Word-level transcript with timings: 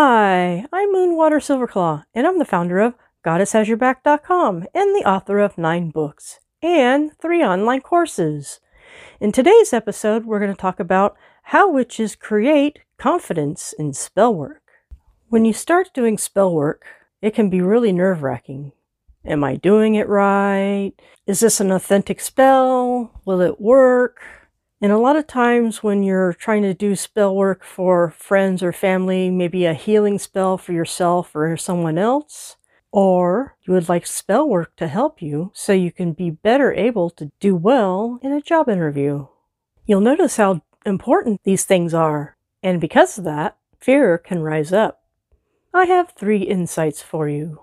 Hi, 0.00 0.64
I'm 0.72 0.94
Moonwater 0.94 1.40
Silverclaw, 1.42 2.04
and 2.14 2.24
I'm 2.24 2.38
the 2.38 2.44
founder 2.44 2.78
of 2.78 2.94
GoddessHasYourBack.com 3.26 4.66
and 4.72 4.94
the 4.94 5.02
author 5.04 5.40
of 5.40 5.58
nine 5.58 5.90
books 5.90 6.38
and 6.62 7.10
three 7.20 7.42
online 7.42 7.80
courses. 7.80 8.60
In 9.18 9.32
today's 9.32 9.72
episode, 9.72 10.24
we're 10.24 10.38
going 10.38 10.54
to 10.54 10.56
talk 10.56 10.78
about 10.78 11.16
how 11.42 11.68
witches 11.68 12.14
create 12.14 12.78
confidence 12.96 13.74
in 13.76 13.92
spell 13.92 14.32
work. 14.32 14.62
When 15.30 15.44
you 15.44 15.52
start 15.52 15.90
doing 15.92 16.16
spell 16.16 16.54
work, 16.54 16.84
it 17.20 17.34
can 17.34 17.50
be 17.50 17.60
really 17.60 17.90
nerve 17.90 18.22
wracking. 18.22 18.70
Am 19.24 19.42
I 19.42 19.56
doing 19.56 19.96
it 19.96 20.08
right? 20.08 20.92
Is 21.26 21.40
this 21.40 21.58
an 21.58 21.72
authentic 21.72 22.20
spell? 22.20 23.20
Will 23.24 23.40
it 23.40 23.60
work? 23.60 24.20
And 24.80 24.92
a 24.92 24.98
lot 24.98 25.16
of 25.16 25.26
times 25.26 25.82
when 25.82 26.04
you're 26.04 26.32
trying 26.32 26.62
to 26.62 26.72
do 26.72 26.94
spell 26.94 27.34
work 27.34 27.64
for 27.64 28.10
friends 28.10 28.62
or 28.62 28.72
family, 28.72 29.28
maybe 29.28 29.64
a 29.64 29.74
healing 29.74 30.18
spell 30.18 30.56
for 30.56 30.72
yourself 30.72 31.34
or 31.34 31.56
someone 31.56 31.98
else, 31.98 32.56
or 32.92 33.56
you 33.62 33.72
would 33.72 33.88
like 33.88 34.06
spell 34.06 34.48
work 34.48 34.76
to 34.76 34.86
help 34.86 35.20
you 35.20 35.50
so 35.52 35.72
you 35.72 35.90
can 35.90 36.12
be 36.12 36.30
better 36.30 36.72
able 36.72 37.10
to 37.10 37.32
do 37.40 37.56
well 37.56 38.20
in 38.22 38.32
a 38.32 38.40
job 38.40 38.68
interview. 38.68 39.26
You'll 39.84 40.00
notice 40.00 40.36
how 40.36 40.62
important 40.86 41.42
these 41.42 41.64
things 41.64 41.92
are, 41.92 42.36
and 42.62 42.80
because 42.80 43.18
of 43.18 43.24
that, 43.24 43.56
fear 43.80 44.16
can 44.16 44.42
rise 44.42 44.72
up. 44.72 45.02
I 45.74 45.86
have 45.86 46.12
three 46.12 46.42
insights 46.42 47.02
for 47.02 47.28
you. 47.28 47.62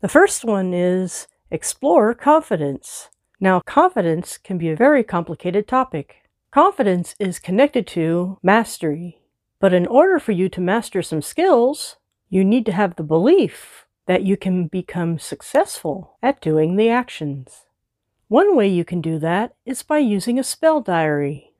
The 0.00 0.08
first 0.08 0.44
one 0.44 0.74
is 0.74 1.26
explore 1.50 2.14
confidence. 2.14 3.08
Now, 3.40 3.60
confidence 3.60 4.36
can 4.36 4.58
be 4.58 4.68
a 4.68 4.76
very 4.76 5.04
complicated 5.04 5.68
topic. 5.68 6.22
Confidence 6.50 7.14
is 7.20 7.38
connected 7.38 7.86
to 7.88 8.38
mastery. 8.42 9.20
But 9.60 9.72
in 9.72 9.86
order 9.86 10.18
for 10.18 10.32
you 10.32 10.48
to 10.50 10.60
master 10.60 11.02
some 11.02 11.22
skills, 11.22 11.96
you 12.28 12.44
need 12.44 12.66
to 12.66 12.72
have 12.72 12.96
the 12.96 13.02
belief 13.02 13.86
that 14.06 14.22
you 14.22 14.36
can 14.36 14.66
become 14.66 15.18
successful 15.18 16.16
at 16.22 16.40
doing 16.40 16.76
the 16.76 16.88
actions. 16.88 17.66
One 18.28 18.56
way 18.56 18.68
you 18.68 18.84
can 18.84 19.00
do 19.00 19.18
that 19.20 19.54
is 19.64 19.82
by 19.82 19.98
using 19.98 20.38
a 20.38 20.44
spell 20.44 20.80
diary, 20.80 21.52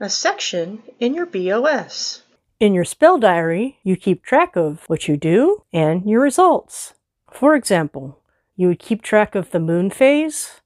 a 0.00 0.08
section 0.08 0.82
in 0.98 1.14
your 1.14 1.26
BOS. 1.26 2.22
In 2.58 2.74
your 2.74 2.84
spell 2.84 3.18
diary, 3.18 3.78
you 3.82 3.96
keep 3.96 4.22
track 4.22 4.56
of 4.56 4.84
what 4.86 5.08
you 5.08 5.16
do 5.16 5.64
and 5.72 6.08
your 6.08 6.20
results. 6.20 6.94
For 7.30 7.54
example, 7.54 8.18
you 8.56 8.68
would 8.68 8.78
keep 8.78 9.02
track 9.02 9.34
of 9.34 9.50
the 9.50 9.60
moon 9.60 9.90
phase, 9.90 10.60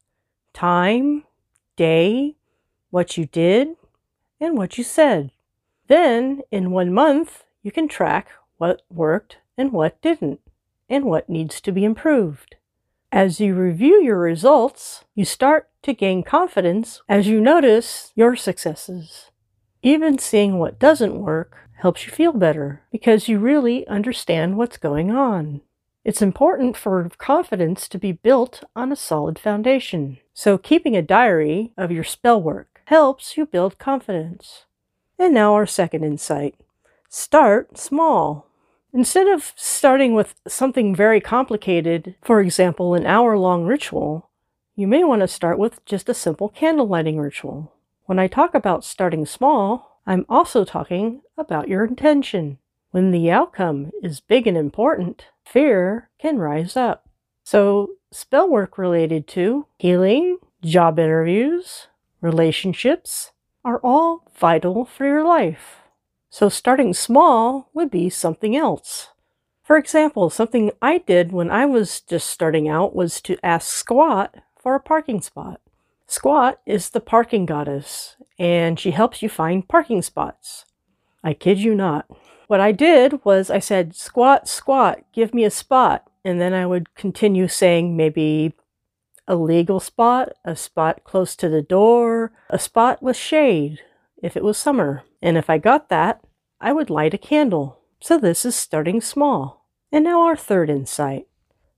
time, 0.55 1.24
day, 1.77 2.36
what 2.91 3.19
you 3.19 3.27
did, 3.27 3.77
and 4.41 4.56
what 4.56 4.78
you 4.78 4.84
said. 4.84 5.30
Then, 5.88 6.41
in 6.50 6.70
one 6.70 6.92
month, 6.92 7.44
you 7.62 7.70
can 7.70 7.88
track 7.88 8.28
what 8.56 8.82
worked 8.91 9.38
and 9.58 9.72
what 9.72 10.00
didn't, 10.00 10.41
and 10.88 11.05
what 11.05 11.28
needs 11.28 11.60
to 11.60 11.72
be 11.72 11.84
improved. 11.84 12.56
As 13.12 13.38
you 13.38 13.55
review 13.55 14.02
your 14.02 14.19
results, 14.19 15.05
you 15.14 15.25
start 15.25 15.69
to 15.82 15.92
gain 15.92 16.22
confidence 16.22 17.02
as 17.08 17.27
you 17.27 17.41
notice 17.41 18.12
your 18.16 18.34
successes. 18.34 19.30
Even 19.82 20.19
seeing 20.19 20.58
what 20.58 20.78
doesn't 20.78 21.20
work 21.20 21.56
helps 21.78 22.06
you 22.06 22.12
feel 22.12 22.32
better 22.32 22.82
because 22.91 23.28
you 23.28 23.38
really 23.38 23.86
understand 23.86 24.56
what's 24.56 24.78
going 24.78 25.10
on. 25.10 25.60
It's 26.05 26.20
important 26.20 26.77
for 26.77 27.10
confidence 27.16 27.88
to 27.88 27.98
be 27.98 28.12
built 28.12 28.62
on 28.77 28.92
a 28.92 28.97
solid 28.97 29.38
foundation. 29.38 30.19
So, 30.34 30.58
keeping 30.58 30.94
a 30.94 31.02
diary 31.02 31.72
of 31.78 31.91
your 31.91 32.05
spell 32.05 32.42
work 32.42 32.83
helps 32.86 33.38
you 33.38 33.47
build 33.47 33.78
confidence. 33.78 34.66
And 35.19 35.32
now, 35.32 35.55
our 35.55 35.64
second 35.64 36.05
insight 36.05 36.56
start 37.08 37.78
small. 37.78 38.48
Instead 38.92 39.28
of 39.28 39.52
starting 39.56 40.14
with 40.14 40.34
something 40.47 40.94
very 40.94 41.20
complicated, 41.20 42.16
for 42.20 42.41
example, 42.41 42.94
an 42.94 43.06
hour 43.06 43.38
long 43.38 43.64
ritual, 43.64 44.28
you 44.77 44.86
may 44.86 45.05
want 45.05 45.20
to 45.20 45.28
start 45.28 45.58
with 45.58 45.82
just 45.86 46.08
a 46.10 46.14
simple 46.14 46.50
candle 46.50 46.87
lighting 46.87 47.19
ritual. 47.19 47.72
When 48.04 48.19
I 48.19 48.26
talk 48.26 48.54
about 48.54 48.84
starting 48.84 49.25
small, 49.25 50.00
I'm 50.06 50.26
also 50.28 50.64
talking 50.64 51.22
about 51.38 51.69
your 51.69 51.84
intention. 51.84 52.59
When 52.94 53.10
the 53.10 53.28
outcome 53.28 53.91
is 54.05 54.21
big 54.21 54.47
and 54.47 54.56
important, 54.56 55.27
fear 55.44 56.10
can 56.16 56.38
rise 56.38 56.77
up. 56.77 57.09
So, 57.43 57.94
spell 58.12 58.49
work 58.49 58.78
related 58.78 59.27
to 59.34 59.66
healing, 59.81 60.38
job 60.62 61.00
interviews, 61.00 61.88
relationships 62.21 63.32
are 63.65 63.81
all 63.82 64.31
vital 64.38 64.84
for 64.84 65.06
your 65.06 65.25
life. 65.25 65.78
So, 66.31 66.49
starting 66.49 66.94
small 66.94 67.69
would 67.75 67.91
be 67.91 68.10
something 68.10 68.55
else. 68.55 69.09
For 69.65 69.76
example, 69.76 70.31
something 70.31 70.71
I 70.81 70.99
did 70.99 71.32
when 71.32 71.50
I 71.50 71.66
was 71.66 72.00
just 72.00 72.31
starting 72.31 72.69
out 72.69 72.94
was 72.94 73.21
to 73.22 73.37
ask 73.43 73.72
Squat 73.72 74.37
for 74.56 74.76
a 74.76 74.81
parking 74.81 75.21
spot. 75.21 75.61
Squat 76.06 76.61
is 76.65 76.91
the 76.91 77.00
parking 77.00 77.44
goddess, 77.44 78.15
and 78.38 78.78
she 78.78 78.93
helps 78.93 79.21
you 79.21 79.28
find 79.28 79.66
parking 79.66 80.00
spots. 80.00 80.65
I 81.25 81.34
kid 81.34 81.59
you 81.59 81.75
not. 81.75 82.06
What 82.47 82.60
I 82.60 82.72
did 82.72 83.25
was 83.25 83.50
I 83.50 83.59
said, 83.59 83.94
squat, 83.94 84.49
squat, 84.49 85.03
give 85.12 85.32
me 85.32 85.44
a 85.44 85.50
spot. 85.50 86.09
And 86.25 86.41
then 86.41 86.53
I 86.55 86.66
would 86.66 86.94
continue 86.94 87.49
saying 87.49 87.97
maybe 87.97 88.55
a 89.27 89.37
legal 89.37 89.81
spot, 89.81 90.32
a 90.44 90.56
spot 90.56 91.05
close 91.05 91.37
to 91.37 91.49
the 91.49 91.62
door, 91.62 92.32
a 92.50 92.59
spot 92.59 93.03
with 93.03 93.16
shade 93.16 93.81
if 94.22 94.37
it 94.37 94.44
was 94.44 94.59
summer. 94.59 95.03
And 95.22 95.37
if 95.37 95.49
I 95.49 95.59
got 95.59 95.88
that, 95.88 96.22
I 96.60 96.72
would 96.72 96.91
light 96.91 97.15
a 97.15 97.19
candle. 97.19 97.81
So 98.00 98.19
this 98.19 98.44
is 98.44 98.55
starting 98.55 99.00
small. 99.00 99.66
And 99.93 100.05
now 100.05 100.22
our 100.22 100.37
third 100.37 100.71
insight 100.71 101.26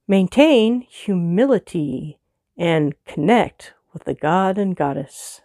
maintain 0.09 0.83
humility 0.83 2.19
and 2.57 2.95
connect 3.05 3.75
with 3.93 4.05
the 4.05 4.15
god 4.15 4.59
and 4.59 4.77
goddess. 4.77 5.41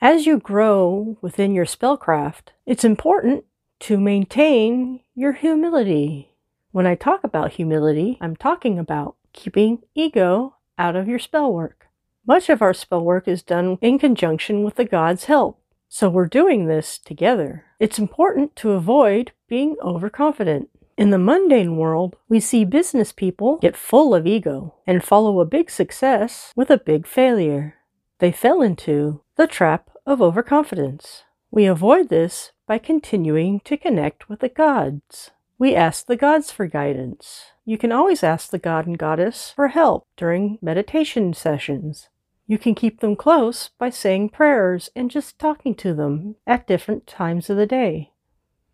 As 0.00 0.26
you 0.26 0.38
grow 0.38 1.16
within 1.20 1.54
your 1.54 1.64
spellcraft, 1.64 2.48
it's 2.66 2.84
important 2.84 3.44
to 3.82 3.98
maintain 3.98 5.00
your 5.12 5.32
humility. 5.32 6.30
When 6.70 6.86
I 6.86 6.94
talk 6.94 7.24
about 7.24 7.54
humility, 7.54 8.16
I'm 8.20 8.36
talking 8.36 8.78
about 8.78 9.16
keeping 9.32 9.82
ego 9.92 10.54
out 10.78 10.94
of 10.94 11.08
your 11.08 11.18
spell 11.18 11.52
work. 11.52 11.88
Much 12.24 12.48
of 12.48 12.62
our 12.62 12.72
spell 12.72 13.02
work 13.02 13.26
is 13.26 13.42
done 13.42 13.78
in 13.80 13.98
conjunction 13.98 14.62
with 14.62 14.76
the 14.76 14.84
god's 14.84 15.24
help, 15.24 15.60
so 15.88 16.08
we're 16.08 16.26
doing 16.26 16.66
this 16.66 16.96
together. 16.96 17.64
It's 17.80 17.98
important 17.98 18.54
to 18.56 18.70
avoid 18.70 19.32
being 19.48 19.74
overconfident. 19.82 20.70
In 20.96 21.10
the 21.10 21.18
mundane 21.18 21.76
world, 21.76 22.14
we 22.28 22.38
see 22.38 22.64
business 22.64 23.10
people 23.10 23.58
get 23.58 23.76
full 23.76 24.14
of 24.14 24.28
ego 24.28 24.76
and 24.86 25.02
follow 25.02 25.40
a 25.40 25.44
big 25.44 25.70
success 25.70 26.52
with 26.54 26.70
a 26.70 26.78
big 26.78 27.04
failure. 27.04 27.74
They 28.20 28.30
fell 28.30 28.62
into 28.62 29.22
the 29.34 29.48
trap 29.48 29.90
of 30.06 30.22
overconfidence. 30.22 31.24
We 31.54 31.66
avoid 31.66 32.08
this 32.08 32.52
by 32.66 32.78
continuing 32.78 33.60
to 33.66 33.76
connect 33.76 34.26
with 34.26 34.40
the 34.40 34.48
gods. 34.48 35.32
We 35.58 35.74
ask 35.74 36.06
the 36.06 36.16
gods 36.16 36.50
for 36.50 36.66
guidance. 36.66 37.52
You 37.66 37.76
can 37.76 37.92
always 37.92 38.22
ask 38.22 38.48
the 38.48 38.58
god 38.58 38.86
and 38.86 38.96
goddess 38.96 39.52
for 39.54 39.68
help 39.68 40.06
during 40.16 40.58
meditation 40.62 41.34
sessions. 41.34 42.08
You 42.46 42.56
can 42.56 42.74
keep 42.74 43.00
them 43.00 43.16
close 43.16 43.68
by 43.78 43.90
saying 43.90 44.30
prayers 44.30 44.88
and 44.96 45.10
just 45.10 45.38
talking 45.38 45.74
to 45.74 45.92
them 45.92 46.36
at 46.46 46.66
different 46.66 47.06
times 47.06 47.50
of 47.50 47.58
the 47.58 47.66
day. 47.66 48.12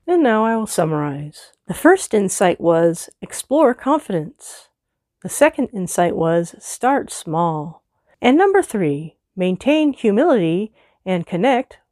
And 0.07 0.23
now 0.23 0.45
I 0.45 0.57
will 0.57 0.69
summarize. 0.69 1.55
The 1.67 1.75
first 1.75 2.15
insight 2.15 2.61
was 2.61 3.11
explore 3.21 3.75
confidence. 3.75 4.69
The 5.25 5.29
second 5.29 5.71
insight 5.73 6.15
was 6.15 6.55
start 6.61 7.11
small. 7.11 7.83
And 8.23 8.39
number 8.39 8.63
three, 8.63 9.17
maintain 9.35 9.95
humility 9.95 10.73
and 11.05 11.27
connect 11.27 11.79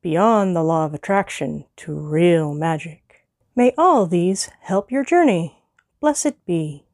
Beyond 0.00 0.54
the 0.54 0.62
Law 0.62 0.84
of 0.84 0.94
Attraction 0.94 1.64
to 1.78 1.92
Real 1.92 2.54
Magic. 2.54 3.26
May 3.56 3.72
all 3.76 4.06
these 4.06 4.48
help 4.60 4.92
your 4.92 5.04
journey. 5.04 5.64
Blessed 5.98 6.44
be. 6.46 6.84